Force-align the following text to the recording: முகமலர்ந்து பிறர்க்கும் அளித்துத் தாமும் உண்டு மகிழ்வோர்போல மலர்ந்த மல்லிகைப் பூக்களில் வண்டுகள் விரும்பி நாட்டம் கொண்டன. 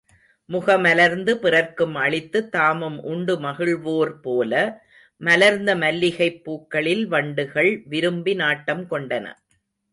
முகமலர்ந்து 0.49 1.31
பிறர்க்கும் 1.31 1.95
அளித்துத் 1.95 2.51
தாமும் 2.51 3.03
உண்டு 3.03 3.39
மகிழ்வோர்போல 3.39 4.53
மலர்ந்த 5.21 5.75
மல்லிகைப் 5.75 6.43
பூக்களில் 6.43 7.07
வண்டுகள் 7.07 7.81
விரும்பி 7.85 8.33
நாட்டம் 8.33 8.83
கொண்டன. 8.89 9.25